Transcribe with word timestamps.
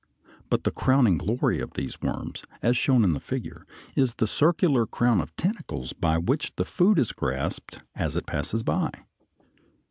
But 0.49 0.63
the 0.63 0.71
crowning 0.71 1.19
glory 1.19 1.59
of 1.59 1.73
these 1.73 2.01
worms, 2.01 2.43
as 2.63 2.75
shown 2.75 3.03
in 3.03 3.13
the 3.13 3.19
figure, 3.19 3.67
is 3.95 4.15
the 4.15 4.25
circular 4.25 4.87
crown 4.87 5.21
of 5.21 5.35
tentacles 5.35 5.93
by 5.93 6.17
which 6.17 6.53
food 6.65 6.97
is 6.97 7.11
grasped 7.11 7.81
as 7.93 8.15
it 8.15 8.25
passes 8.25 8.63
by. 8.63 8.89